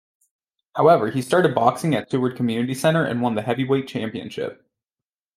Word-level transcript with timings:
However, 0.75 1.11
he 1.11 1.21
started 1.21 1.53
boxing 1.53 1.93
at 1.93 2.09
Seward 2.09 2.35
Community 2.35 2.73
Center 2.73 3.05
and 3.05 3.21
won 3.21 3.35
the 3.35 3.43
heavyweight 3.43 3.87
championship. 3.87 4.65